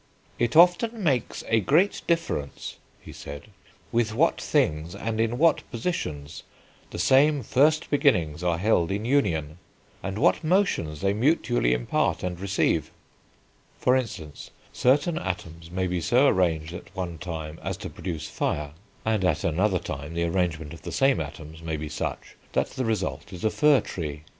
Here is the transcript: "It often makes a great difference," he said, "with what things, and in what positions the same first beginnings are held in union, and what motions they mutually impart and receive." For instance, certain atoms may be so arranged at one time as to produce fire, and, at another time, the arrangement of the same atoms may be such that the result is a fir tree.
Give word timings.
"It 0.39 0.55
often 0.55 1.03
makes 1.03 1.43
a 1.47 1.59
great 1.59 2.01
difference," 2.07 2.77
he 2.99 3.11
said, 3.13 3.49
"with 3.91 4.15
what 4.15 4.41
things, 4.41 4.95
and 4.95 5.21
in 5.21 5.37
what 5.37 5.61
positions 5.69 6.41
the 6.89 6.97
same 6.97 7.43
first 7.43 7.91
beginnings 7.91 8.41
are 8.43 8.57
held 8.57 8.89
in 8.89 9.05
union, 9.05 9.59
and 10.01 10.17
what 10.17 10.43
motions 10.43 11.01
they 11.01 11.13
mutually 11.13 11.71
impart 11.71 12.23
and 12.23 12.39
receive." 12.39 12.89
For 13.77 13.95
instance, 13.95 14.49
certain 14.73 15.19
atoms 15.19 15.69
may 15.69 15.85
be 15.85 16.01
so 16.01 16.25
arranged 16.29 16.73
at 16.73 16.95
one 16.95 17.19
time 17.19 17.59
as 17.61 17.77
to 17.77 17.89
produce 17.91 18.27
fire, 18.27 18.71
and, 19.05 19.23
at 19.23 19.43
another 19.43 19.77
time, 19.77 20.15
the 20.15 20.23
arrangement 20.23 20.73
of 20.73 20.81
the 20.81 20.91
same 20.91 21.19
atoms 21.19 21.61
may 21.61 21.77
be 21.77 21.89
such 21.89 22.35
that 22.53 22.71
the 22.71 22.85
result 22.85 23.31
is 23.31 23.43
a 23.45 23.51
fir 23.51 23.79
tree. 23.81 24.23